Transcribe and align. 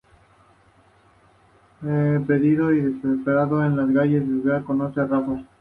Perdido 1.79 2.73
y 2.73 2.81
desesperado 2.81 3.63
en 3.63 3.77
las 3.77 3.91
calles 3.95 4.21
de 4.27 4.33
Bilbao, 4.33 4.65
conoce 4.65 4.99
a 4.99 5.05
Rafa. 5.05 5.45